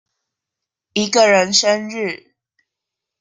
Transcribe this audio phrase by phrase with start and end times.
[0.93, 2.33] 一個人生日